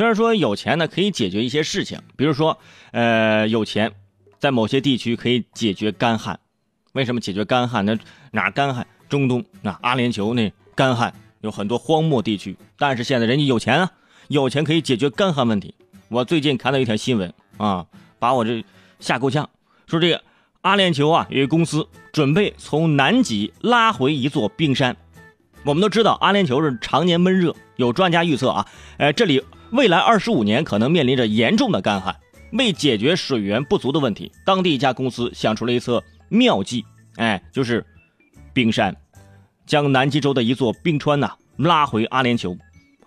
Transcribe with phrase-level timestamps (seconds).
[0.00, 2.56] 虽然说有钱呢可以解决一些事情，比如说，
[2.92, 3.92] 呃，有钱
[4.38, 6.40] 在某些地区可以解决干旱。
[6.92, 7.84] 为什么解决干旱？
[7.84, 7.98] 那
[8.30, 8.86] 哪干旱？
[9.10, 13.92] 中东那阿联酋那干旱有很多荒漠地区，但是现在人家有钱啊，
[14.28, 15.74] 有钱可以解决干旱问题。
[16.08, 17.84] 我最近看到一条新闻啊，
[18.18, 18.64] 把我这
[19.00, 19.50] 吓够呛，
[19.86, 20.22] 说这个
[20.62, 24.96] 阿联酋啊有一公司准备从南极拉回一座冰山。
[25.62, 32.16] 我们都知道阿联酋是常年闷热，有专家预测啊，呃，这里未来二十五年可能面临着严重的干旱。
[32.52, 36.84] 为解决水源不足的问题，当地一家公司想出了一策妙计，
[37.16, 37.86] 哎，就是
[38.52, 38.96] 冰山，
[39.66, 42.58] 将南极洲的一座冰川呐拉回阿联酋。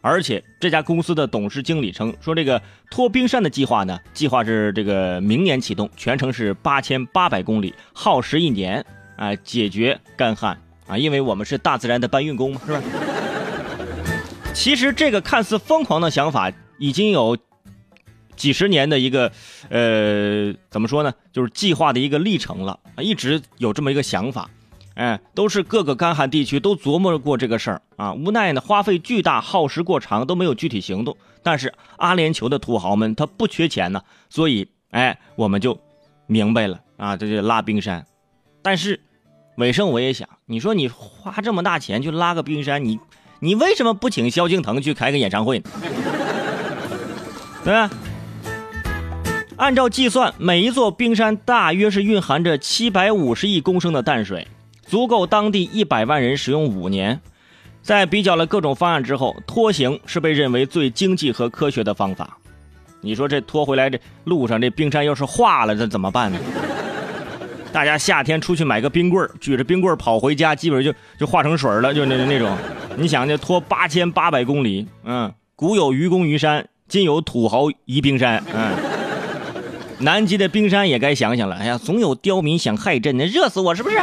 [0.00, 8.84] 而且这家公司的董事经理称说，这个拖冰山的计划呢，计划是这个明年启动，全程是八千八百公里，耗时一年，
[9.16, 10.56] 啊，解决干旱。
[10.88, 12.82] 啊，因为我们是大自然的搬运工嘛，是吧？
[14.54, 17.36] 其实这个看似疯狂的想法，已经有
[18.36, 19.32] 几十年的一个，
[19.70, 21.12] 呃，怎么说呢？
[21.32, 24.48] 就是计划的一个历程了，一直有这么一个想法，
[24.94, 31.16] 哎，都是各个干旱地区都琢磨过这个事儿啊，无奈呢，花费巨大，耗时过长，都没有具体行动。
[31.42, 35.78] 但是阿联酋的土豪们他不缺钱呢，所以哎，我们就
[36.26, 38.06] 明白了啊，这就拉冰山，
[38.62, 39.00] 但是。
[39.58, 42.98] 尾声我也想，你说你花这么大钱去拉个冰山，你
[43.44, 45.64] 你为什么不请萧敬腾去开个演唱会呢？
[47.64, 47.90] 对吧？
[49.56, 54.46] 按照计算，每一座冰山大约是蕴含着七百五十亿公升的淡水，
[54.86, 57.20] 足够当地一百万人使用五年。
[57.82, 62.38] 在比较了各种方案之后，拖行是被认为最经济和科学的方法。
[63.00, 66.38] 你说这拖回来这路上这冰山要是化了，这怎么办呢？
[67.72, 72.56] 大家夏天出去买个冰棍举着冰棍跑回家，基本上就就化成水了，就那那种。
[72.96, 78.72] 你想，这拖八千八百公里，嗯，古有愚公移山，今有土豪移冰山，嗯。
[79.98, 83.96] 南极的冰山也该想想了，哎呀，总有刁民想害朕，那热死我是不是？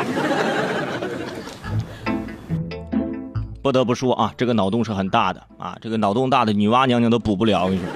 [3.62, 7.90] 不得不说啊，这个脑洞是很大的啊，这个脑洞大的女娲娘娘都补不了，我跟你说。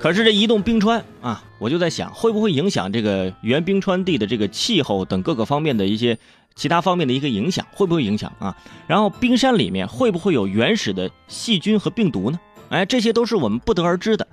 [0.00, 6.16] 可是这移动冰川啊，我就在想，会不会影响这个原冰川地的这个气候等各个方面的一些
[6.60, 8.54] 其他方面的一个影响，会不会影响啊？
[8.86, 12.38] 然后冰山里面会不会有原始的细菌和病毒呢？
[12.68, 14.26] 哎，这些都是我们不得而知的。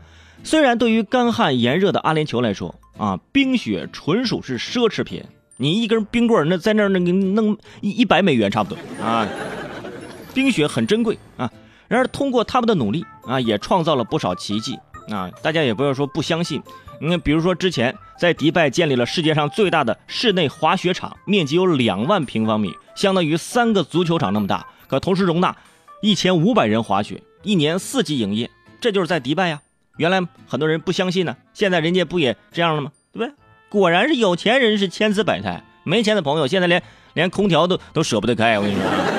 [0.43, 5.23] 虽然对于干旱炎热的阿联酋来说啊，冰雪纯属是奢侈品，
[5.55, 9.25] 你一根冰棍那在那儿那个弄一一百美元差不多啊，
[10.33, 11.49] 冰雪很珍贵啊。
[11.87, 14.77] 然而通过他们的努力啊，也创造了不少奇迹。
[15.09, 16.61] 啊，大家也不要说不相信。
[16.99, 25.55] 你看，比如说之前在迪拜建立了世界上最大的室内滑雪场，面积有两万平方米，相当于三个足球场那么大，可同时容纳
[26.01, 28.49] 一千五百人滑雪，一年四季营业。
[28.81, 29.61] 这就是在迪拜呀。
[29.97, 32.91] 原来很多人不相信呢，现在人家不也这样了吗？
[33.13, 33.33] 对不对？
[33.69, 36.81] 果然是有钱人是千姿百态，没钱的朋友现在连
[37.13, 38.57] 连空调都都舍不得开。
[38.57, 39.16] 我跟你说。